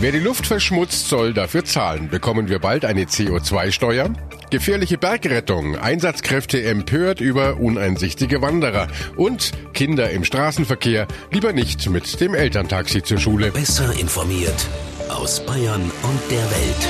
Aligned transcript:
Wer 0.00 0.12
die 0.12 0.18
Luft 0.18 0.46
verschmutzt, 0.46 1.08
soll 1.10 1.34
dafür 1.34 1.62
zahlen. 1.66 2.08
Bekommen 2.08 2.48
wir 2.48 2.58
bald 2.58 2.86
eine 2.86 3.04
CO2-Steuer? 3.04 4.08
Gefährliche 4.48 4.96
Bergrettung, 4.96 5.76
Einsatzkräfte 5.76 6.62
empört 6.62 7.20
über 7.20 7.58
uneinsichtige 7.58 8.40
Wanderer 8.40 8.88
und 9.16 9.52
Kinder 9.74 10.10
im 10.10 10.24
Straßenverkehr 10.24 11.06
lieber 11.32 11.52
nicht 11.52 11.90
mit 11.90 12.18
dem 12.18 12.34
Elterntaxi 12.34 13.02
zur 13.02 13.18
Schule. 13.18 13.50
Besser 13.50 13.92
informiert 14.00 14.66
aus 15.10 15.44
Bayern 15.44 15.82
und 15.82 16.30
der 16.30 16.50
Welt. 16.50 16.88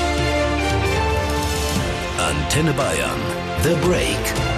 Antenne 2.17 2.71
Bayern. 2.71 3.19
The 3.63 3.75
Break. 3.85 4.50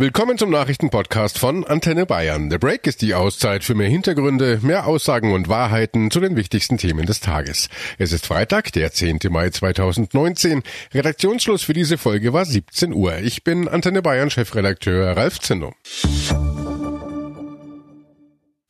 Willkommen 0.00 0.38
zum 0.38 0.48
Nachrichtenpodcast 0.48 1.38
von 1.38 1.66
Antenne 1.66 2.06
Bayern. 2.06 2.50
The 2.50 2.56
Break 2.56 2.86
ist 2.86 3.02
die 3.02 3.12
Auszeit 3.12 3.64
für 3.64 3.74
mehr 3.74 3.90
Hintergründe, 3.90 4.58
mehr 4.62 4.86
Aussagen 4.86 5.34
und 5.34 5.50
Wahrheiten 5.50 6.10
zu 6.10 6.20
den 6.20 6.36
wichtigsten 6.36 6.78
Themen 6.78 7.04
des 7.04 7.20
Tages. 7.20 7.68
Es 7.98 8.10
ist 8.10 8.26
Freitag, 8.26 8.72
der 8.72 8.92
10. 8.92 9.18
Mai 9.28 9.50
2019. 9.50 10.62
Redaktionsschluss 10.94 11.64
für 11.64 11.74
diese 11.74 11.98
Folge 11.98 12.32
war 12.32 12.46
17 12.46 12.94
Uhr. 12.94 13.18
Ich 13.18 13.44
bin 13.44 13.68
Antenne 13.68 14.00
Bayern 14.00 14.30
Chefredakteur 14.30 15.14
Ralf 15.18 15.38
Zinno. 15.38 15.74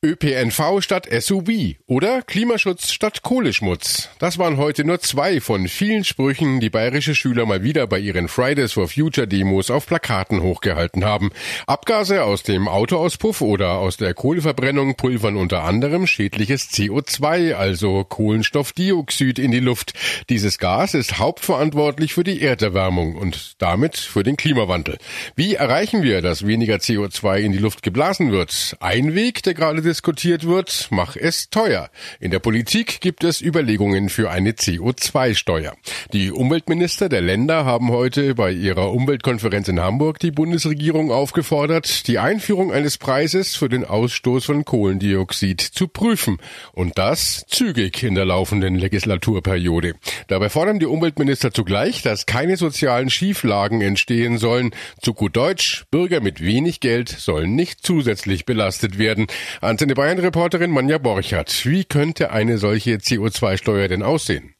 ÖPNV 0.03 0.81
statt 0.81 1.07
SUV 1.11 1.75
oder 1.85 2.23
Klimaschutz 2.23 2.91
statt 2.91 3.21
Kohleschmutz. 3.21 4.09
Das 4.17 4.39
waren 4.39 4.57
heute 4.57 4.83
nur 4.83 4.99
zwei 4.99 5.39
von 5.39 5.67
vielen 5.67 6.03
Sprüchen, 6.03 6.59
die 6.59 6.71
bayerische 6.71 7.13
Schüler 7.13 7.45
mal 7.45 7.61
wieder 7.61 7.85
bei 7.85 7.99
ihren 7.99 8.27
Fridays 8.27 8.73
for 8.73 8.87
Future 8.87 9.27
Demos 9.27 9.69
auf 9.69 9.85
Plakaten 9.85 10.41
hochgehalten 10.41 11.05
haben. 11.05 11.29
Abgase 11.67 12.23
aus 12.23 12.41
dem 12.41 12.67
Autoauspuff 12.67 13.41
oder 13.41 13.73
aus 13.73 13.97
der 13.97 14.15
Kohleverbrennung 14.15 14.95
pulvern 14.95 15.35
unter 15.35 15.65
anderem 15.65 16.07
schädliches 16.07 16.71
CO2, 16.71 17.53
also 17.53 18.03
Kohlenstoffdioxid 18.03 19.37
in 19.37 19.51
die 19.51 19.59
Luft. 19.59 19.93
Dieses 20.29 20.57
Gas 20.57 20.95
ist 20.95 21.19
hauptverantwortlich 21.19 22.15
für 22.15 22.23
die 22.23 22.41
Erderwärmung 22.41 23.15
und 23.15 23.53
damit 23.59 23.97
für 23.97 24.23
den 24.23 24.35
Klimawandel. 24.35 24.97
Wie 25.35 25.53
erreichen 25.53 26.01
wir, 26.01 26.23
dass 26.23 26.47
weniger 26.47 26.77
CO2 26.77 27.37
in 27.37 27.51
die 27.51 27.59
Luft 27.59 27.83
geblasen 27.83 28.31
wird? 28.31 28.75
Ein 28.79 29.13
Weg, 29.13 29.43
der 29.43 29.53
gerade 29.53 29.83
diskutiert 29.91 30.47
wird, 30.47 30.87
mach 30.89 31.17
es 31.17 31.49
teuer. 31.49 31.89
In 32.21 32.31
der 32.31 32.39
Politik 32.39 33.01
gibt 33.01 33.25
es 33.25 33.41
Überlegungen 33.41 34.07
für 34.07 34.31
eine 34.31 34.51
CO2-Steuer. 34.51 35.73
Die 36.13 36.31
Umweltminister 36.31 37.09
der 37.09 37.19
Länder 37.19 37.65
haben 37.65 37.91
heute 37.91 38.33
bei 38.35 38.53
ihrer 38.53 38.93
Umweltkonferenz 38.93 39.67
in 39.67 39.81
Hamburg 39.81 40.19
die 40.19 40.31
Bundesregierung 40.31 41.11
aufgefordert, 41.11 42.07
die 42.07 42.19
Einführung 42.19 42.71
eines 42.71 42.97
Preises 42.97 43.57
für 43.57 43.67
den 43.67 43.83
Ausstoß 43.83 44.45
von 44.45 44.63
Kohlendioxid 44.63 45.59
zu 45.59 45.89
prüfen. 45.89 46.37
Und 46.71 46.97
das 46.97 47.43
zügig 47.49 48.01
in 48.01 48.15
der 48.15 48.23
laufenden 48.23 48.75
Legislaturperiode. 48.75 49.95
Dabei 50.27 50.47
fordern 50.47 50.79
die 50.79 50.85
Umweltminister 50.85 51.51
zugleich, 51.51 52.01
dass 52.01 52.25
keine 52.25 52.55
sozialen 52.55 53.09
Schieflagen 53.09 53.81
entstehen 53.81 54.37
sollen. 54.37 54.71
Zu 55.01 55.13
gut 55.13 55.35
Deutsch, 55.35 55.83
Bürger 55.91 56.21
mit 56.21 56.39
wenig 56.39 56.79
Geld 56.79 57.09
sollen 57.09 57.55
nicht 57.55 57.85
zusätzlich 57.85 58.45
belastet 58.45 58.97
werden. 58.97 59.27
An 59.59 59.80
Antenne 59.81 59.95
Bayern 59.95 60.19
Reporterin 60.19 60.69
Manja 60.69 60.99
Borchardt. 60.99 61.65
Wie 61.65 61.85
könnte 61.85 62.29
eine 62.29 62.59
solche 62.59 62.97
CO2-Steuer 62.97 63.87
denn 63.87 64.03
aussehen? 64.03 64.53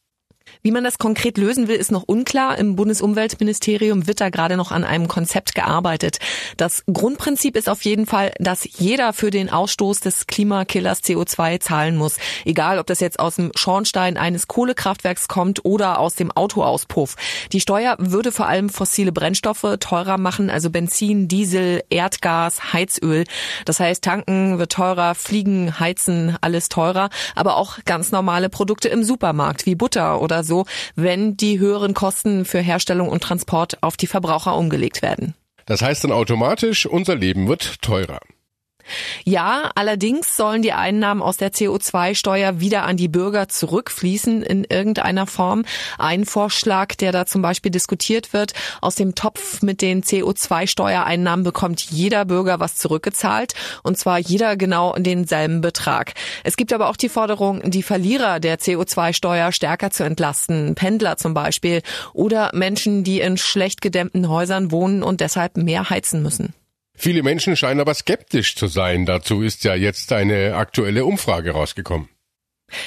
Wie 0.63 0.69
man 0.69 0.83
das 0.83 0.99
konkret 0.99 1.39
lösen 1.39 1.67
will, 1.67 1.77
ist 1.77 1.91
noch 1.91 2.03
unklar. 2.03 2.59
Im 2.59 2.75
Bundesumweltministerium 2.75 4.05
wird 4.05 4.21
da 4.21 4.29
gerade 4.29 4.57
noch 4.57 4.71
an 4.71 4.83
einem 4.83 5.07
Konzept 5.07 5.55
gearbeitet. 5.55 6.19
Das 6.55 6.83
Grundprinzip 6.85 7.55
ist 7.55 7.67
auf 7.67 7.81
jeden 7.81 8.05
Fall, 8.05 8.31
dass 8.37 8.67
jeder 8.77 9.11
für 9.13 9.31
den 9.31 9.49
Ausstoß 9.49 10.01
des 10.01 10.27
Klimakillers 10.27 11.01
CO2 11.01 11.59
zahlen 11.59 11.97
muss. 11.97 12.17
Egal, 12.45 12.77
ob 12.77 12.85
das 12.85 12.99
jetzt 12.99 13.19
aus 13.19 13.37
dem 13.37 13.51
Schornstein 13.55 14.17
eines 14.17 14.47
Kohlekraftwerks 14.47 15.27
kommt 15.27 15.65
oder 15.65 15.97
aus 15.97 16.13
dem 16.13 16.31
Autoauspuff. 16.31 17.15
Die 17.53 17.59
Steuer 17.59 17.95
würde 17.97 18.31
vor 18.31 18.45
allem 18.47 18.69
fossile 18.69 19.11
Brennstoffe 19.11 19.66
teurer 19.79 20.19
machen, 20.19 20.51
also 20.51 20.69
Benzin, 20.69 21.27
Diesel, 21.27 21.81
Erdgas, 21.89 22.71
Heizöl. 22.71 23.23
Das 23.66 23.79
heißt, 23.79 24.03
tanken 24.03 24.59
wird 24.59 24.71
teurer, 24.71 25.16
fliegen, 25.16 25.79
heizen, 25.79 26.38
alles 26.41 26.69
teurer, 26.69 27.09
aber 27.33 27.55
auch 27.55 27.79
ganz 27.85 28.11
normale 28.11 28.50
Produkte 28.50 28.89
im 28.89 29.03
Supermarkt 29.03 29.66
wie 29.66 29.73
Butter 29.73 30.21
oder 30.21 30.44
wenn 30.95 31.38
die 31.38 31.59
höheren 31.59 31.94
Kosten 31.94 32.45
für 32.45 32.59
Herstellung 32.59 33.09
und 33.09 33.23
Transport 33.23 33.81
auf 33.81 33.97
die 33.97 34.07
Verbraucher 34.07 34.56
umgelegt 34.56 35.01
werden. 35.01 35.34
Das 35.66 35.81
heißt 35.81 36.03
dann 36.03 36.12
automatisch, 36.12 36.85
unser 36.85 37.16
Leben 37.16 37.47
wird 37.47 37.81
teurer. 37.81 38.19
Ja, 39.24 39.72
allerdings 39.75 40.36
sollen 40.36 40.62
die 40.62 40.74
Einnahmen 40.74 41.22
aus 41.22 41.38
der 41.38 41.52
CO2-Steuer 41.52 42.59
wieder 42.59 42.84
an 42.84 42.97
die 42.97 43.08
Bürger 43.08 43.47
zurückfließen 43.47 44.44
in 44.44 44.64
irgendeiner 44.64 45.28
Form. 45.28 45.64
Ein 45.97 46.25
Vorschlag, 46.25 46.96
der 46.96 47.12
da 47.12 47.25
zum 47.25 47.42
Beispiel 47.42 47.72
diskutiert 47.72 48.34
wird, 48.34 48.53
aus 48.81 48.96
dem 48.96 49.16
Topf 49.16 49.62
mit 49.62 49.81
den 49.81 50.03
CO2-Steuereinnahmen 50.03 51.44
bekommt 51.44 51.81
jeder 51.81 52.25
Bürger 52.25 52.59
was 52.59 52.75
zurückgezahlt 52.75 53.53
und 53.84 53.97
zwar 53.97 54.18
jeder 54.18 54.58
genau 54.58 54.94
denselben 54.94 55.62
Betrag. 55.62 56.13
Es 56.44 56.58
gibt 56.58 56.74
aber 56.74 56.90
auch 56.90 56.98
die 56.98 57.09
Forderung, 57.09 57.69
die 57.69 57.84
Verlierer 57.84 58.40
der 58.40 58.59
CO2-Steuer 58.59 59.52
stärker 59.52 59.92
zu 59.92 60.03
entlasten, 60.03 60.75
Pendler 60.75 61.18
zum 61.18 61.34
Beispiel 61.34 61.81
oder 62.13 62.52
Menschen, 62.53 63.03
die 63.03 63.22
in 63.22 63.38
schlecht 63.38 63.81
gedämmten 63.81 64.30
Häusern 64.30 64.72
wohnen 64.72 65.03
und 65.03 65.22
deshalb 65.22 65.58
mehr 65.58 65.90
heizen 65.90 66.22
müssen. 66.24 66.53
Viele 66.97 67.24
Menschen 67.24 67.56
scheinen 67.56 67.79
aber 67.79 67.94
skeptisch 67.94 68.56
zu 68.56 68.68
sein. 68.68 69.06
Dazu 69.06 69.41
ist 69.41 69.63
ja 69.63 69.75
jetzt 69.75 70.12
eine 70.13 70.56
aktuelle 70.56 71.06
Umfrage 71.06 71.52
rausgekommen. 71.52 72.09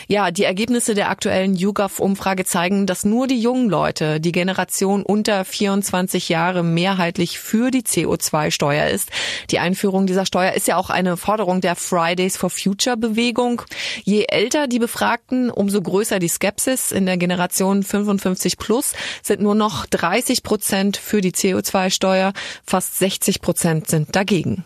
Ja, 0.08 0.30
die 0.30 0.44
Ergebnisse 0.44 0.94
der 0.94 1.10
aktuellen 1.10 1.54
YouGov-Umfrage 1.54 2.44
zeigen, 2.44 2.86
dass 2.86 3.04
nur 3.04 3.26
die 3.26 3.40
jungen 3.40 3.68
Leute, 3.68 4.20
die 4.20 4.32
Generation 4.32 5.02
unter 5.02 5.44
24 5.44 6.28
Jahre, 6.28 6.62
mehrheitlich 6.62 7.38
für 7.38 7.70
die 7.70 7.82
CO2-Steuer 7.82 8.88
ist. 8.88 9.10
Die 9.50 9.58
Einführung 9.58 10.06
dieser 10.06 10.26
Steuer 10.26 10.52
ist 10.52 10.68
ja 10.68 10.76
auch 10.76 10.90
eine 10.90 11.16
Forderung 11.16 11.60
der 11.60 11.76
Fridays 11.76 12.36
for 12.36 12.50
Future-Bewegung. 12.50 13.62
Je 14.02 14.24
älter 14.28 14.66
die 14.66 14.78
Befragten, 14.78 15.50
umso 15.50 15.80
größer 15.80 16.18
die 16.18 16.28
Skepsis. 16.28 16.92
In 16.92 17.06
der 17.06 17.16
Generation 17.16 17.82
55 17.82 18.58
plus 18.58 18.92
sind 19.22 19.40
nur 19.40 19.54
noch 19.54 19.86
30 19.86 20.42
Prozent 20.42 20.96
für 20.96 21.20
die 21.20 21.32
CO2-Steuer, 21.32 22.32
fast 22.64 22.98
60 22.98 23.40
Prozent 23.40 23.88
sind 23.88 24.14
dagegen. 24.14 24.64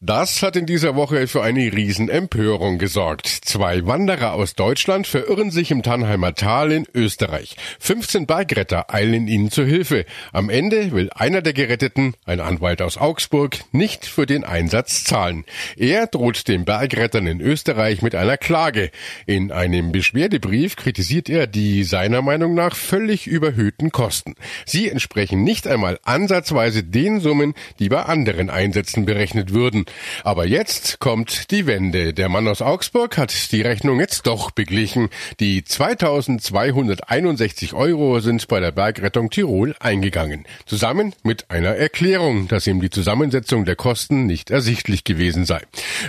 Das 0.00 0.44
hat 0.44 0.54
in 0.54 0.64
dieser 0.64 0.94
Woche 0.94 1.26
für 1.26 1.42
eine 1.42 1.72
Riesenempörung 1.72 2.78
gesorgt. 2.78 3.26
Zwei 3.26 3.84
Wanderer 3.84 4.34
aus 4.34 4.54
Deutschland 4.54 5.08
verirren 5.08 5.50
sich 5.50 5.72
im 5.72 5.82
Tannheimer 5.82 6.36
Tal 6.36 6.70
in 6.70 6.86
Österreich. 6.94 7.56
15 7.80 8.24
Bergretter 8.24 8.94
eilen 8.94 9.26
ihnen 9.26 9.50
zu 9.50 9.64
Hilfe. 9.64 10.04
Am 10.32 10.50
Ende 10.50 10.92
will 10.92 11.10
einer 11.12 11.42
der 11.42 11.52
Geretteten, 11.52 12.14
ein 12.26 12.38
Anwalt 12.38 12.80
aus 12.80 12.96
Augsburg, 12.96 13.56
nicht 13.72 14.06
für 14.06 14.24
den 14.24 14.44
Einsatz 14.44 15.02
zahlen. 15.02 15.44
Er 15.76 16.06
droht 16.06 16.46
den 16.46 16.64
Bergrettern 16.64 17.26
in 17.26 17.40
Österreich 17.40 18.00
mit 18.00 18.14
einer 18.14 18.36
Klage. 18.36 18.92
In 19.26 19.50
einem 19.50 19.90
Beschwerdebrief 19.90 20.76
kritisiert 20.76 21.28
er 21.28 21.48
die 21.48 21.82
seiner 21.82 22.22
Meinung 22.22 22.54
nach 22.54 22.76
völlig 22.76 23.26
überhöhten 23.26 23.90
Kosten. 23.90 24.36
Sie 24.64 24.88
entsprechen 24.88 25.42
nicht 25.42 25.66
einmal 25.66 25.98
ansatzweise 26.04 26.84
den 26.84 27.18
Summen, 27.18 27.54
die 27.80 27.88
bei 27.88 28.04
anderen 28.04 28.48
Einsätzen 28.48 29.04
berechnet 29.04 29.52
würden. 29.52 29.86
Aber 30.24 30.46
jetzt 30.46 30.98
kommt 30.98 31.50
die 31.50 31.66
Wende. 31.66 32.14
Der 32.14 32.28
Mann 32.28 32.48
aus 32.48 32.62
Augsburg 32.62 33.18
hat 33.18 33.52
die 33.52 33.62
Rechnung 33.62 34.00
jetzt 34.00 34.26
doch 34.26 34.50
beglichen. 34.50 35.08
Die 35.40 35.64
2261 35.64 37.74
Euro 37.74 38.20
sind 38.20 38.48
bei 38.48 38.60
der 38.60 38.72
Bergrettung 38.72 39.30
Tirol 39.30 39.74
eingegangen. 39.80 40.44
Zusammen 40.66 41.14
mit 41.22 41.50
einer 41.50 41.76
Erklärung, 41.76 42.48
dass 42.48 42.66
ihm 42.66 42.80
die 42.80 42.90
Zusammensetzung 42.90 43.64
der 43.64 43.76
Kosten 43.76 44.26
nicht 44.26 44.50
ersichtlich 44.50 45.04
gewesen 45.04 45.44
sei. 45.44 45.60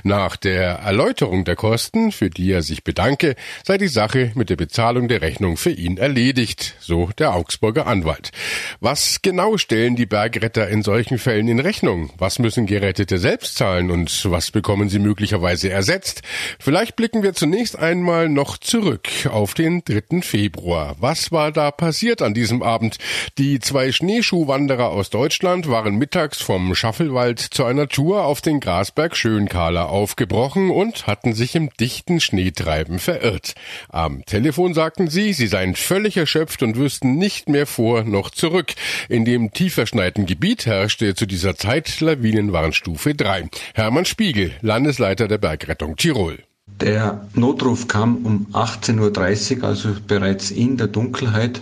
Nach 0.03 0.35
der 0.35 0.79
Erläuterung 0.79 1.45
der 1.45 1.55
Kosten, 1.55 2.11
für 2.11 2.29
die 2.29 2.51
er 2.51 2.61
sich 2.61 2.83
bedanke, 2.83 3.35
sei 3.63 3.77
die 3.77 3.87
Sache 3.87 4.31
mit 4.35 4.49
der 4.49 4.55
Bezahlung 4.55 5.07
der 5.07 5.21
Rechnung 5.21 5.57
für 5.57 5.71
ihn 5.71 5.97
erledigt, 5.97 6.75
so 6.79 7.09
der 7.17 7.35
Augsburger 7.35 7.87
Anwalt. 7.87 8.31
Was 8.79 9.21
genau 9.21 9.57
stellen 9.57 9.95
die 9.95 10.05
Bergretter 10.05 10.67
in 10.67 10.83
solchen 10.83 11.17
Fällen 11.17 11.47
in 11.47 11.59
Rechnung? 11.59 12.11
Was 12.17 12.39
müssen 12.39 12.65
Gerettete 12.65 13.17
selbst 13.17 13.55
zahlen? 13.55 13.68
Zahlen 13.69 13.91
und 13.91 14.31
was 14.31 14.51
bekommen 14.51 14.89
sie 14.89 14.99
möglicherweise 14.99 15.69
ersetzt? 15.69 16.21
Vielleicht 16.59 16.95
blicken 16.95 17.23
wir 17.23 17.33
zunächst 17.33 17.77
einmal 17.77 18.27
noch 18.27 18.57
zurück 18.57 19.07
auf 19.29 19.53
den 19.53 19.83
3. 19.85 20.21
Februar. 20.21 20.95
Was 20.99 21.31
war 21.31 21.51
da 21.51 21.71
passiert 21.71 22.21
an 22.21 22.33
diesem 22.33 22.63
Abend? 22.63 22.97
Die 23.37 23.59
zwei 23.59 23.91
Schneeschuhwanderer 23.91 24.89
aus 24.89 25.09
Deutschland 25.09 25.69
waren 25.69 25.97
mittags 25.97 26.41
vom 26.41 26.73
Schaffelwald 26.73 27.39
zu 27.39 27.63
einer 27.65 27.87
Tour 27.87 28.23
auf 28.23 28.41
den 28.41 28.59
Grasberg 28.59 29.15
Schönkahler 29.15 29.89
aufgebrochen 29.89 30.71
und 30.71 31.05
hatten 31.05 31.33
sich 31.33 31.55
im 31.55 31.69
dichten 31.79 32.19
Schneetreiben 32.19 32.99
verirrt. 32.99 33.53
Am 33.89 34.25
Telefon 34.25 34.73
sagten 34.73 35.09
sie, 35.09 35.33
sie 35.33 35.47
seien 35.47 35.75
völlig 35.75 36.17
erschöpft 36.17 36.63
und 36.63 36.75
wüssten 36.75 37.15
nicht 37.15 37.49
mehr 37.49 37.67
vor 37.67 38.03
noch 38.03 38.31
zurück. 38.31 38.73
In 39.09 39.25
dem 39.25 39.51
verschneiten 39.51 40.25
Gebiet 40.25 40.65
herrschte 40.65 41.13
zu 41.13 41.25
dieser 41.25 41.55
Zeit 41.55 41.99
Lawinenwarnstufe 41.99 43.13
3. 43.13 43.49
Hermann 43.73 44.05
Spiegel, 44.05 44.51
Landesleiter 44.61 45.27
der 45.27 45.37
Bergrettung 45.37 45.95
Tirol. 45.95 46.39
Der 46.81 47.27
Notruf 47.33 47.87
kam 47.87 48.25
um 48.25 48.47
18.30 48.53 49.57
Uhr, 49.57 49.63
also 49.65 49.89
bereits 50.07 50.51
in 50.51 50.77
der 50.77 50.87
Dunkelheit, 50.87 51.61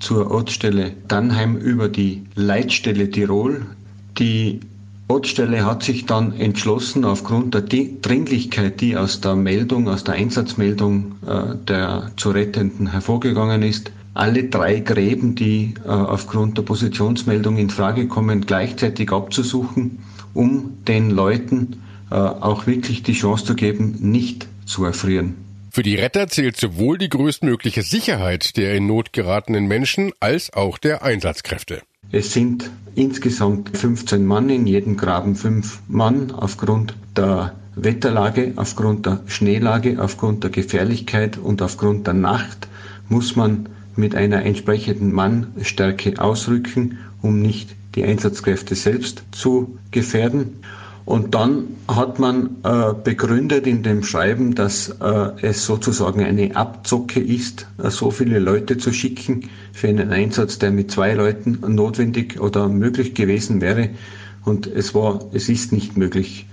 zur 0.00 0.30
Ortsstelle 0.30 0.92
Dannheim 1.08 1.56
über 1.56 1.88
die 1.88 2.24
Leitstelle 2.34 3.10
Tirol. 3.10 3.66
Die 4.18 4.60
Ortsstelle 5.08 5.66
hat 5.66 5.82
sich 5.82 6.06
dann 6.06 6.32
entschlossen, 6.38 7.04
aufgrund 7.04 7.54
der 7.54 7.62
Dringlichkeit, 7.62 8.80
die 8.80 8.96
aus 8.96 9.20
der 9.20 9.34
Meldung, 9.34 9.88
aus 9.88 10.04
der 10.04 10.14
Einsatzmeldung 10.14 11.16
äh, 11.26 11.56
der 11.68 12.10
zu 12.16 12.30
Rettenden 12.30 12.90
hervorgegangen 12.90 13.62
ist, 13.62 13.92
alle 14.14 14.44
drei 14.44 14.80
Gräben, 14.80 15.34
die 15.34 15.74
äh, 15.84 15.88
aufgrund 15.88 16.56
der 16.56 16.62
Positionsmeldung 16.62 17.58
in 17.58 17.68
Frage 17.68 18.08
kommen, 18.08 18.46
gleichzeitig 18.46 19.12
abzusuchen, 19.12 19.98
um 20.34 20.84
den 20.86 21.10
Leuten 21.10 21.82
äh, 22.10 22.14
auch 22.14 22.66
wirklich 22.66 23.02
die 23.02 23.14
Chance 23.14 23.44
zu 23.44 23.54
geben, 23.54 23.96
nicht 24.00 24.46
zu 24.66 24.84
erfrieren. 24.84 25.36
Für 25.70 25.82
die 25.82 25.96
Retter 25.96 26.28
zählt 26.28 26.56
sowohl 26.56 26.98
die 26.98 27.08
größtmögliche 27.08 27.82
Sicherheit 27.82 28.56
der 28.56 28.74
in 28.74 28.86
Not 28.86 29.12
geratenen 29.12 29.66
Menschen 29.66 30.12
als 30.20 30.52
auch 30.52 30.78
der 30.78 31.02
Einsatzkräfte. 31.02 31.82
Es 32.12 32.32
sind 32.32 32.70
insgesamt 32.94 33.76
15 33.76 34.24
Mann, 34.24 34.50
in 34.50 34.66
jedem 34.66 34.96
Graben 34.96 35.34
fünf 35.34 35.80
Mann 35.88 36.30
aufgrund 36.30 36.94
der 37.16 37.54
Wetterlage, 37.74 38.52
aufgrund 38.54 39.06
der 39.06 39.22
Schneelage, 39.26 40.00
aufgrund 40.00 40.44
der 40.44 40.50
Gefährlichkeit 40.50 41.38
und 41.38 41.60
aufgrund 41.60 42.06
der 42.06 42.14
Nacht 42.14 42.68
muss 43.08 43.34
man 43.34 43.68
mit 43.96 44.14
einer 44.14 44.44
entsprechenden 44.44 45.12
Mannstärke 45.12 46.20
ausrücken, 46.20 46.98
um 47.20 47.40
nicht 47.40 47.74
die 47.94 48.04
Einsatzkräfte 48.04 48.74
selbst 48.74 49.22
zu 49.32 49.78
gefährden. 49.90 50.60
Und 51.04 51.34
dann 51.34 51.64
hat 51.86 52.18
man 52.18 52.56
äh, 52.62 52.94
begründet 53.04 53.66
in 53.66 53.82
dem 53.82 54.02
Schreiben, 54.02 54.54
dass 54.54 54.88
äh, 54.88 55.30
es 55.42 55.66
sozusagen 55.66 56.24
eine 56.24 56.56
Abzocke 56.56 57.20
ist, 57.20 57.66
äh, 57.82 57.90
so 57.90 58.10
viele 58.10 58.38
Leute 58.38 58.78
zu 58.78 58.90
schicken 58.90 59.50
für 59.72 59.88
einen 59.88 60.10
Einsatz, 60.10 60.58
der 60.58 60.70
mit 60.70 60.90
zwei 60.90 61.12
Leuten 61.12 61.58
notwendig 61.74 62.40
oder 62.40 62.68
möglich 62.68 63.12
gewesen 63.12 63.60
wäre. 63.60 63.90
Und 64.46 64.66
es 64.66 64.94
war, 64.94 65.20
es 65.34 65.50
ist 65.50 65.72
nicht 65.72 65.98
möglich. 65.98 66.46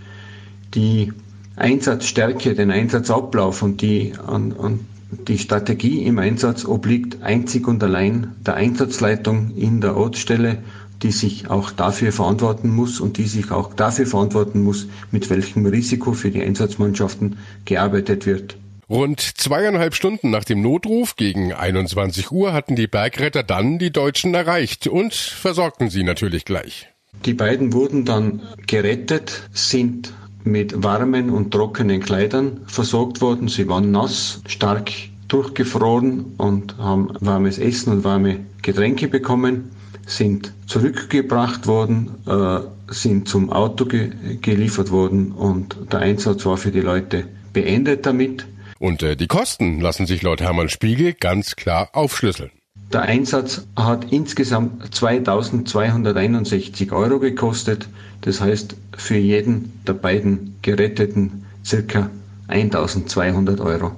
Die 0.73 1.13
Einsatzstärke, 1.55 2.53
den 2.53 2.71
Einsatzablauf 2.71 3.61
und 3.61 3.81
die, 3.81 4.13
an, 4.27 4.53
an 4.59 4.79
die 5.27 5.37
Strategie 5.37 6.03
im 6.03 6.19
Einsatz 6.19 6.65
obliegt 6.65 7.21
einzig 7.21 7.67
und 7.67 7.83
allein 7.83 8.33
der 8.45 8.55
Einsatzleitung 8.55 9.51
in 9.55 9.81
der 9.81 9.95
Ortsstelle 9.97 10.59
die 11.03 11.11
sich 11.11 11.49
auch 11.49 11.71
dafür 11.71 12.11
verantworten 12.11 12.69
muss 12.69 12.99
und 12.99 13.17
die 13.17 13.27
sich 13.27 13.51
auch 13.51 13.73
dafür 13.73 14.05
verantworten 14.05 14.63
muss, 14.63 14.87
mit 15.11 15.29
welchem 15.29 15.65
Risiko 15.65 16.13
für 16.13 16.31
die 16.31 16.41
Einsatzmannschaften 16.41 17.37
gearbeitet 17.65 18.25
wird. 18.25 18.55
Rund 18.89 19.21
zweieinhalb 19.21 19.95
Stunden 19.95 20.31
nach 20.31 20.43
dem 20.43 20.61
Notruf 20.61 21.15
gegen 21.15 21.53
21 21.53 22.29
Uhr 22.31 22.51
hatten 22.51 22.75
die 22.75 22.87
Bergretter 22.87 23.41
dann 23.41 23.79
die 23.79 23.91
Deutschen 23.91 24.33
erreicht 24.33 24.87
und 24.87 25.13
versorgten 25.13 25.89
sie 25.89 26.03
natürlich 26.03 26.43
gleich. 26.43 26.89
Die 27.25 27.33
beiden 27.33 27.71
wurden 27.71 28.03
dann 28.03 28.41
gerettet, 28.67 29.49
sind 29.53 30.13
mit 30.43 30.83
warmen 30.83 31.29
und 31.29 31.51
trockenen 31.51 32.01
Kleidern 32.01 32.61
versorgt 32.67 33.21
worden. 33.21 33.47
Sie 33.47 33.67
waren 33.69 33.91
nass, 33.91 34.41
stark 34.47 34.91
durchgefroren 35.29 36.33
und 36.37 36.77
haben 36.77 37.13
warmes 37.21 37.59
Essen 37.59 37.93
und 37.93 38.03
warme 38.03 38.41
Getränke 38.61 39.07
bekommen 39.07 39.71
sind 40.05 40.53
zurückgebracht 40.67 41.67
worden, 41.67 42.11
äh, 42.27 42.59
sind 42.93 43.27
zum 43.27 43.51
Auto 43.51 43.85
ge 43.85 44.11
geliefert 44.41 44.91
worden 44.91 45.31
und 45.31 45.75
der 45.91 45.99
Einsatz 45.99 46.45
war 46.45 46.57
für 46.57 46.71
die 46.71 46.81
Leute 46.81 47.25
beendet 47.53 48.05
damit. 48.05 48.45
Und 48.79 49.03
äh, 49.03 49.15
die 49.15 49.27
Kosten 49.27 49.79
lassen 49.79 50.05
sich 50.05 50.21
laut 50.21 50.41
Hermann 50.41 50.69
Spiegel 50.69 51.13
ganz 51.13 51.55
klar 51.55 51.89
aufschlüsseln. 51.93 52.51
Der 52.91 53.03
Einsatz 53.03 53.65
hat 53.77 54.11
insgesamt 54.11 54.93
2261 54.93 56.91
Euro 56.91 57.19
gekostet. 57.19 57.87
Das 58.21 58.41
heißt 58.41 58.75
für 58.97 59.17
jeden 59.17 59.71
der 59.87 59.93
beiden 59.93 60.57
Geretteten 60.61 61.45
circa 61.63 62.09
1200 62.49 63.61
Euro. 63.61 63.91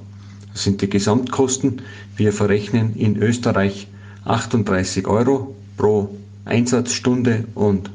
Das 0.52 0.64
sind 0.64 0.82
die 0.82 0.90
Gesamtkosten. 0.90 1.82
Wir 2.16 2.34
verrechnen 2.34 2.96
in 2.96 3.18
Österreich 3.18 3.88
38 4.26 5.08
Euro 5.08 5.56
pro 5.78 6.10
Einsatzstunde 6.46 7.46
und 7.56 7.90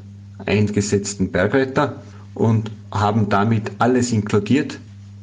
eingesetzten 0.45 1.31
Bergretter 1.31 2.01
und 2.33 2.71
haben 2.91 3.29
damit 3.29 3.71
alles 3.79 4.11
inkludiert. 4.11 4.79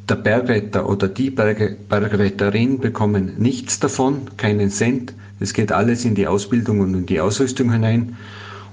Der 0.09 0.15
Bergretter 0.15 0.89
oder 0.89 1.09
die 1.09 1.31
Bergretterin 1.31 2.79
bekommen 2.79 3.33
nichts 3.39 3.81
davon, 3.81 4.23
keinen 4.37 4.71
Cent. 4.71 5.15
Es 5.41 5.53
geht 5.53 5.73
alles 5.73 6.05
in 6.05 6.15
die 6.15 6.29
Ausbildung 6.29 6.81
und 6.81 6.95
in 6.95 7.07
die 7.07 7.21
Ausrüstung 7.21 7.73
hinein. 7.73 8.17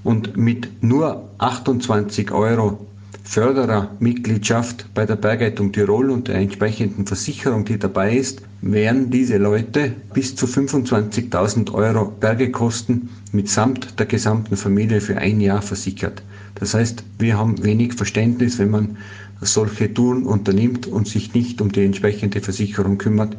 Und 0.04 0.38
mit 0.38 0.84
nur 0.84 1.30
28 1.40 2.32
Euro 2.32 2.86
Förderermitgliedschaft 3.24 4.94
bei 4.94 5.06
der 5.06 5.16
Bergrettung 5.16 5.72
Tirol 5.72 6.12
und 6.12 6.28
der 6.28 6.36
entsprechenden 6.36 7.08
Versicherung, 7.08 7.66
die 7.66 7.80
dabei 7.80 8.16
ist, 8.16 8.42
wären 8.62 9.10
diese 9.10 9.38
Leute 9.38 9.94
bis 10.14 10.36
zu 10.36 10.46
25.000 10.46 11.74
Euro 11.74 12.06
Bergekosten 12.20 13.10
mitsamt 13.32 14.00
der 14.00 14.06
gesamten 14.06 14.58
Familie 14.58 15.02
für 15.02 15.18
ein 15.18 15.40
Jahr 15.42 15.62
versichert. 15.62 16.22
Das 16.56 16.74
heißt, 16.74 17.04
wir 17.18 17.38
haben 17.38 17.64
wenig 17.64 17.94
Verständnis, 17.94 18.60
wenn 18.60 18.72
man 18.72 18.98
solche 19.42 19.94
Touren 19.94 20.24
unternimmt 20.26 20.88
und 20.88 21.08
sich 21.08 21.34
nicht 21.34 21.62
um 21.62 21.72
die 21.72 21.86
entsprechende 21.86 22.42
Versicherung 22.42 22.98
kümmert, 22.98 23.38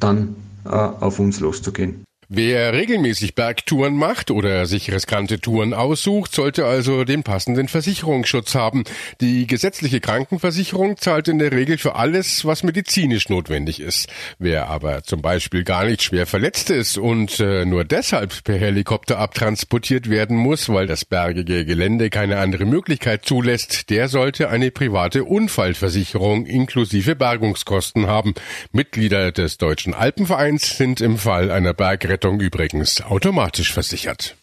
dann 0.00 0.36
äh, 0.64 0.68
auf 0.70 1.18
uns 1.18 1.40
loszugehen. 1.40 2.03
Wer 2.28 2.72
regelmäßig 2.72 3.34
Bergtouren 3.34 3.96
macht 3.96 4.30
oder 4.30 4.64
sich 4.64 4.90
riskante 4.90 5.40
Touren 5.40 5.74
aussucht, 5.74 6.34
sollte 6.34 6.64
also 6.64 7.04
den 7.04 7.22
passenden 7.22 7.68
Versicherungsschutz 7.68 8.54
haben. 8.54 8.84
Die 9.20 9.46
gesetzliche 9.46 10.00
Krankenversicherung 10.00 10.96
zahlt 10.96 11.28
in 11.28 11.38
der 11.38 11.52
Regel 11.52 11.76
für 11.76 11.96
alles, 11.96 12.46
was 12.46 12.62
medizinisch 12.62 13.28
notwendig 13.28 13.78
ist. 13.78 14.08
Wer 14.38 14.68
aber 14.68 15.02
zum 15.02 15.20
Beispiel 15.20 15.64
gar 15.64 15.84
nicht 15.84 16.02
schwer 16.02 16.26
verletzt 16.26 16.70
ist 16.70 16.96
und 16.96 17.40
äh, 17.40 17.66
nur 17.66 17.84
deshalb 17.84 18.42
per 18.42 18.56
Helikopter 18.56 19.18
abtransportiert 19.18 20.08
werden 20.08 20.38
muss, 20.38 20.70
weil 20.70 20.86
das 20.86 21.04
bergige 21.04 21.66
Gelände 21.66 22.08
keine 22.08 22.38
andere 22.38 22.64
Möglichkeit 22.64 23.26
zulässt, 23.26 23.90
der 23.90 24.08
sollte 24.08 24.48
eine 24.48 24.70
private 24.70 25.24
Unfallversicherung 25.24 26.46
inklusive 26.46 27.16
Bergungskosten 27.16 28.06
haben. 28.06 28.32
Mitglieder 28.72 29.30
des 29.30 29.58
Deutschen 29.58 29.92
Alpenvereins 29.92 30.78
sind 30.78 31.02
im 31.02 31.18
Fall 31.18 31.50
einer 31.50 31.74
Bergrettung 31.74 32.13
Rettung 32.14 32.38
übrigens 32.38 33.00
automatisch 33.00 33.72
versichert. 33.72 34.36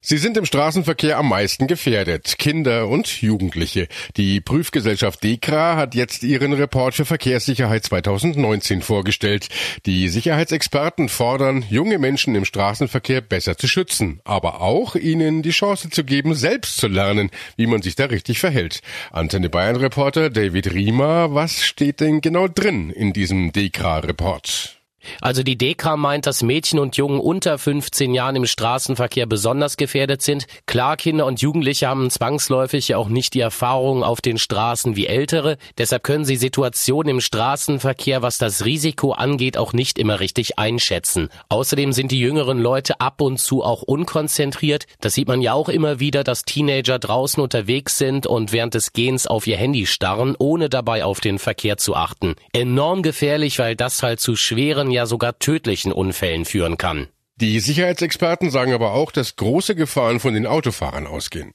Sie 0.00 0.16
sind 0.16 0.38
im 0.38 0.46
Straßenverkehr 0.46 1.18
am 1.18 1.28
meisten 1.28 1.66
gefährdet, 1.66 2.38
Kinder 2.38 2.88
und 2.88 3.20
Jugendliche. 3.20 3.88
Die 4.16 4.40
Prüfgesellschaft 4.40 5.22
DEKRA 5.22 5.76
hat 5.76 5.94
jetzt 5.94 6.22
ihren 6.22 6.54
Report 6.54 6.94
für 6.94 7.04
Verkehrssicherheit 7.04 7.84
2019 7.84 8.80
vorgestellt. 8.80 9.48
Die 9.84 10.08
Sicherheitsexperten 10.08 11.10
fordern, 11.10 11.62
junge 11.68 11.98
Menschen 11.98 12.34
im 12.34 12.46
Straßenverkehr 12.46 13.20
besser 13.20 13.58
zu 13.58 13.68
schützen, 13.68 14.22
aber 14.24 14.62
auch 14.62 14.94
ihnen 14.94 15.42
die 15.42 15.50
Chance 15.50 15.90
zu 15.90 16.02
geben, 16.02 16.34
selbst 16.34 16.78
zu 16.78 16.88
lernen, 16.88 17.28
wie 17.56 17.66
man 17.66 17.82
sich 17.82 17.94
da 17.94 18.06
richtig 18.06 18.38
verhält. 18.38 18.80
Antenne 19.12 19.50
Bayern 19.50 19.76
Reporter 19.76 20.30
David 20.30 20.72
Riemer, 20.72 21.34
was 21.34 21.62
steht 21.62 22.00
denn 22.00 22.22
genau 22.22 22.48
drin 22.48 22.88
in 22.88 23.12
diesem 23.12 23.52
DEKRA-Report? 23.52 24.77
Also 25.20 25.42
die 25.42 25.56
DEKRA 25.56 25.96
meint, 25.96 26.26
dass 26.26 26.42
Mädchen 26.42 26.78
und 26.78 26.96
Jungen 26.96 27.20
unter 27.20 27.58
15 27.58 28.14
Jahren 28.14 28.36
im 28.36 28.46
Straßenverkehr 28.46 29.26
besonders 29.26 29.76
gefährdet 29.76 30.22
sind. 30.22 30.46
Klar, 30.66 30.96
Kinder 30.96 31.26
und 31.26 31.40
Jugendliche 31.40 31.88
haben 31.88 32.10
zwangsläufig 32.10 32.94
auch 32.94 33.08
nicht 33.08 33.34
die 33.34 33.40
Erfahrungen 33.40 34.02
auf 34.02 34.20
den 34.20 34.38
Straßen 34.38 34.96
wie 34.96 35.06
Ältere. 35.06 35.56
Deshalb 35.76 36.02
können 36.02 36.24
sie 36.24 36.36
Situationen 36.36 37.16
im 37.16 37.20
Straßenverkehr, 37.20 38.22
was 38.22 38.38
das 38.38 38.64
Risiko 38.64 39.12
angeht, 39.12 39.56
auch 39.56 39.72
nicht 39.72 39.98
immer 39.98 40.20
richtig 40.20 40.58
einschätzen. 40.58 41.28
Außerdem 41.48 41.92
sind 41.92 42.12
die 42.12 42.20
jüngeren 42.20 42.60
Leute 42.60 43.00
ab 43.00 43.20
und 43.20 43.38
zu 43.38 43.62
auch 43.62 43.82
unkonzentriert. 43.82 44.86
Das 45.00 45.14
sieht 45.14 45.28
man 45.28 45.40
ja 45.40 45.52
auch 45.52 45.68
immer 45.68 46.00
wieder, 46.00 46.24
dass 46.24 46.44
Teenager 46.44 46.98
draußen 46.98 47.42
unterwegs 47.42 47.98
sind 47.98 48.26
und 48.26 48.52
während 48.52 48.74
des 48.74 48.92
Gehens 48.92 49.26
auf 49.26 49.46
ihr 49.46 49.56
Handy 49.56 49.86
starren, 49.86 50.34
ohne 50.38 50.68
dabei 50.68 51.04
auf 51.04 51.20
den 51.20 51.38
Verkehr 51.38 51.76
zu 51.76 51.94
achten. 51.94 52.34
Enorm 52.52 53.02
gefährlich, 53.02 53.58
weil 53.58 53.76
das 53.76 54.02
halt 54.02 54.20
zu 54.20 54.36
schweren, 54.36 54.87
ja 54.90 55.06
sogar 55.06 55.38
tödlichen 55.38 55.92
Unfällen 55.92 56.44
führen 56.44 56.76
kann. 56.78 57.08
Die 57.40 57.60
Sicherheitsexperten 57.60 58.50
sagen 58.50 58.72
aber 58.72 58.92
auch, 58.92 59.12
dass 59.12 59.36
große 59.36 59.76
Gefahren 59.76 60.18
von 60.18 60.34
den 60.34 60.46
Autofahrern 60.46 61.06
ausgehen. 61.06 61.52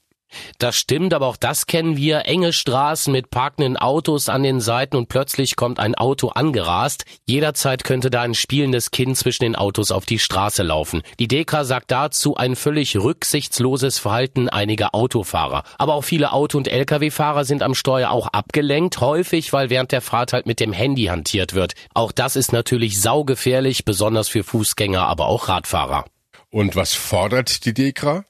Das 0.58 0.76
stimmt, 0.76 1.14
aber 1.14 1.26
auch 1.26 1.36
das 1.36 1.66
kennen 1.66 1.96
wir. 1.96 2.26
Enge 2.26 2.52
Straßen 2.52 3.12
mit 3.12 3.30
parkenden 3.30 3.76
Autos 3.76 4.28
an 4.28 4.42
den 4.42 4.60
Seiten 4.60 4.96
und 4.96 5.08
plötzlich 5.08 5.56
kommt 5.56 5.78
ein 5.78 5.94
Auto 5.94 6.28
angerast. 6.28 7.04
Jederzeit 7.26 7.84
könnte 7.84 8.10
da 8.10 8.22
ein 8.22 8.34
spielendes 8.34 8.90
Kind 8.90 9.16
zwischen 9.16 9.44
den 9.44 9.56
Autos 9.56 9.90
auf 9.90 10.06
die 10.06 10.18
Straße 10.18 10.62
laufen. 10.62 11.02
Die 11.18 11.28
Dekra 11.28 11.64
sagt 11.64 11.90
dazu 11.90 12.36
ein 12.36 12.56
völlig 12.56 12.96
rücksichtsloses 12.96 13.98
Verhalten 13.98 14.48
einiger 14.48 14.94
Autofahrer. 14.94 15.64
Aber 15.78 15.94
auch 15.94 16.04
viele 16.04 16.32
Auto- 16.32 16.58
und 16.58 16.68
Lkw-Fahrer 16.68 17.44
sind 17.44 17.62
am 17.62 17.74
Steuer 17.74 18.10
auch 18.10 18.28
abgelenkt, 18.28 19.00
häufig, 19.00 19.52
weil 19.52 19.70
während 19.70 19.92
der 19.92 20.00
Fahrt 20.00 20.32
halt 20.32 20.46
mit 20.46 20.60
dem 20.60 20.72
Handy 20.72 21.04
hantiert 21.04 21.54
wird. 21.54 21.74
Auch 21.94 22.12
das 22.12 22.36
ist 22.36 22.52
natürlich 22.52 23.00
saugefährlich, 23.00 23.84
besonders 23.84 24.28
für 24.28 24.44
Fußgänger, 24.44 25.06
aber 25.06 25.26
auch 25.26 25.48
Radfahrer. 25.48 26.04
Und 26.50 26.76
was 26.76 26.94
fordert 26.94 27.64
die 27.64 27.74
Dekra? 27.74 28.24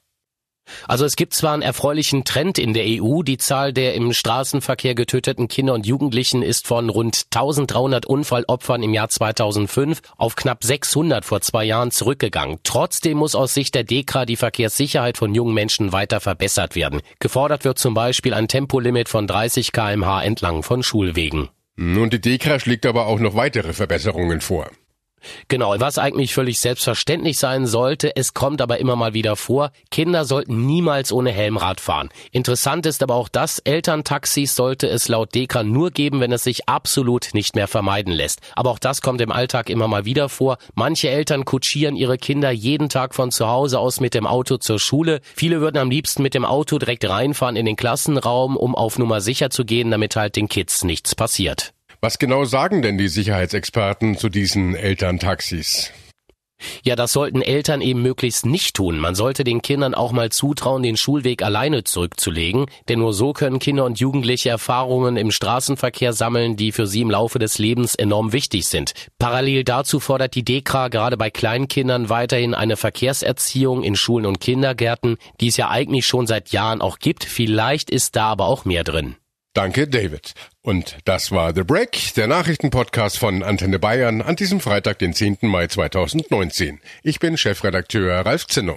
Also 0.87 1.05
es 1.05 1.15
gibt 1.15 1.33
zwar 1.33 1.53
einen 1.53 1.61
erfreulichen 1.61 2.23
Trend 2.23 2.57
in 2.59 2.73
der 2.73 2.85
EU, 2.85 3.21
die 3.21 3.37
Zahl 3.37 3.73
der 3.73 3.93
im 3.95 4.13
Straßenverkehr 4.13 4.95
getöteten 4.95 5.47
Kinder 5.47 5.73
und 5.73 5.85
Jugendlichen 5.85 6.41
ist 6.41 6.67
von 6.67 6.89
rund 6.89 7.25
1300 7.33 8.05
Unfallopfern 8.05 8.83
im 8.83 8.93
Jahr 8.93 9.09
2005 9.09 10.01
auf 10.17 10.35
knapp 10.35 10.63
600 10.63 11.25
vor 11.25 11.41
zwei 11.41 11.65
Jahren 11.65 11.91
zurückgegangen. 11.91 12.59
Trotzdem 12.63 13.17
muss 13.17 13.35
aus 13.35 13.53
Sicht 13.53 13.75
der 13.75 13.83
DEKRA 13.83 14.25
die 14.25 14.35
Verkehrssicherheit 14.35 15.17
von 15.17 15.33
jungen 15.33 15.53
Menschen 15.53 15.91
weiter 15.91 16.19
verbessert 16.19 16.75
werden. 16.75 17.01
Gefordert 17.19 17.65
wird 17.65 17.79
zum 17.79 17.93
Beispiel 17.93 18.33
ein 18.33 18.47
Tempolimit 18.47 19.09
von 19.09 19.27
30 19.27 19.71
kmh 19.71 20.23
entlang 20.23 20.63
von 20.63 20.83
Schulwegen. 20.83 21.49
Und 21.77 22.13
die 22.13 22.21
DEKRA 22.21 22.59
schlägt 22.59 22.85
aber 22.85 23.07
auch 23.07 23.19
noch 23.19 23.35
weitere 23.35 23.73
Verbesserungen 23.73 24.41
vor. 24.41 24.69
Genau, 25.47 25.75
was 25.79 25.97
eigentlich 25.97 26.33
völlig 26.33 26.59
selbstverständlich 26.59 27.37
sein 27.37 27.65
sollte, 27.65 28.15
es 28.15 28.33
kommt 28.33 28.61
aber 28.61 28.79
immer 28.79 28.95
mal 28.95 29.13
wieder 29.13 29.35
vor, 29.35 29.71
Kinder 29.91 30.25
sollten 30.25 30.65
niemals 30.65 31.11
ohne 31.11 31.31
Helmrad 31.31 31.79
fahren. 31.79 32.09
Interessant 32.31 32.85
ist 32.85 33.03
aber 33.03 33.15
auch 33.15 33.29
das, 33.29 33.59
Elterntaxis 33.59 34.55
sollte 34.55 34.87
es 34.87 35.07
laut 35.07 35.35
Dekra 35.35 35.63
nur 35.63 35.91
geben, 35.91 36.19
wenn 36.19 36.31
es 36.31 36.43
sich 36.43 36.67
absolut 36.67 37.29
nicht 37.33 37.55
mehr 37.55 37.67
vermeiden 37.67 38.13
lässt. 38.13 38.41
Aber 38.55 38.71
auch 38.71 38.79
das 38.79 39.01
kommt 39.01 39.21
im 39.21 39.31
Alltag 39.31 39.69
immer 39.69 39.87
mal 39.87 40.05
wieder 40.05 40.29
vor. 40.29 40.57
Manche 40.73 41.09
Eltern 41.09 41.45
kutschieren 41.45 41.95
ihre 41.95 42.17
Kinder 42.17 42.51
jeden 42.51 42.89
Tag 42.89 43.15
von 43.15 43.31
zu 43.31 43.47
Hause 43.47 43.79
aus 43.79 43.99
mit 43.99 44.13
dem 44.13 44.25
Auto 44.25 44.57
zur 44.57 44.79
Schule. 44.79 45.21
Viele 45.35 45.61
würden 45.61 45.77
am 45.77 45.89
liebsten 45.89 46.23
mit 46.23 46.33
dem 46.33 46.45
Auto 46.45 46.77
direkt 46.77 47.07
reinfahren 47.07 47.55
in 47.55 47.65
den 47.65 47.75
Klassenraum, 47.75 48.57
um 48.57 48.75
auf 48.75 48.97
Nummer 48.97 49.21
sicher 49.21 49.49
zu 49.49 49.65
gehen, 49.65 49.91
damit 49.91 50.15
halt 50.15 50.35
den 50.35 50.49
Kids 50.49 50.83
nichts 50.83 51.15
passiert. 51.15 51.74
Was 52.05 52.19
genau 52.19 52.45
sagen 52.45 52.83
denn 52.83 52.99
die 52.99 53.07
Sicherheitsexperten 53.07 54.15
zu 54.15 54.29
diesen 54.29 54.75
Elterntaxis? 54.75 55.91
Ja, 56.83 56.95
das 56.95 57.11
sollten 57.11 57.41
Eltern 57.41 57.81
eben 57.81 58.03
möglichst 58.03 58.45
nicht 58.45 58.75
tun. 58.75 58.99
Man 58.99 59.15
sollte 59.15 59.43
den 59.43 59.63
Kindern 59.63 59.95
auch 59.95 60.11
mal 60.11 60.29
zutrauen, 60.29 60.83
den 60.83 60.97
Schulweg 60.97 61.41
alleine 61.41 61.83
zurückzulegen, 61.83 62.67
denn 62.89 62.99
nur 62.99 63.11
so 63.11 63.33
können 63.33 63.57
Kinder 63.57 63.85
und 63.85 63.99
Jugendliche 63.99 64.49
Erfahrungen 64.49 65.17
im 65.17 65.31
Straßenverkehr 65.31 66.13
sammeln, 66.13 66.55
die 66.55 66.71
für 66.71 66.85
sie 66.85 67.01
im 67.01 67.09
Laufe 67.09 67.39
des 67.39 67.57
Lebens 67.57 67.95
enorm 67.95 68.33
wichtig 68.33 68.67
sind. 68.67 68.93
Parallel 69.17 69.63
dazu 69.63 69.99
fordert 69.99 70.35
die 70.35 70.45
DEKRA 70.45 70.89
gerade 70.89 71.17
bei 71.17 71.31
Kleinkindern 71.31 72.09
weiterhin 72.09 72.53
eine 72.53 72.77
Verkehrserziehung 72.77 73.81
in 73.81 73.95
Schulen 73.95 74.27
und 74.27 74.39
Kindergärten, 74.39 75.17
die 75.41 75.47
es 75.47 75.57
ja 75.57 75.71
eigentlich 75.71 76.05
schon 76.05 76.27
seit 76.27 76.49
Jahren 76.51 76.81
auch 76.81 76.99
gibt. 76.99 77.23
Vielleicht 77.23 77.89
ist 77.89 78.15
da 78.15 78.25
aber 78.27 78.45
auch 78.45 78.63
mehr 78.63 78.83
drin. 78.83 79.15
Danke, 79.55 79.87
David. 79.87 80.33
Und 80.61 80.97
das 81.05 81.31
war 81.31 81.55
The 81.55 81.63
Break, 81.63 82.13
der 82.15 82.27
Nachrichtenpodcast 82.27 83.17
von 83.17 83.41
Antenne 83.41 83.79
Bayern 83.79 84.21
an 84.21 84.35
diesem 84.35 84.59
Freitag, 84.59 84.99
den 84.99 85.13
10. 85.13 85.37
Mai 85.43 85.67
2019. 85.67 86.81
Ich 87.03 87.19
bin 87.19 87.37
Chefredakteur 87.37 88.25
Ralf 88.25 88.47
Zinno. 88.47 88.75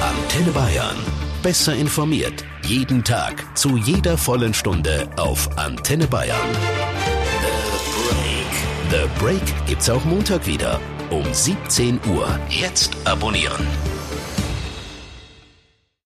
Antenne 0.00 0.52
Bayern. 0.52 0.96
Besser 1.42 1.74
informiert. 1.74 2.44
Jeden 2.62 3.04
Tag. 3.04 3.44
Zu 3.56 3.76
jeder 3.76 4.16
vollen 4.16 4.54
Stunde 4.54 5.10
auf 5.18 5.58
Antenne 5.58 6.06
Bayern. 6.06 6.38
The 7.42 8.08
Break. 8.08 8.90
The 8.90 9.20
Break 9.22 9.66
gibt's 9.66 9.90
auch 9.90 10.04
Montag 10.06 10.46
wieder. 10.46 10.80
Um 11.10 11.26
17 11.30 12.00
Uhr. 12.08 12.40
Jetzt 12.48 12.96
abonnieren. 13.04 13.66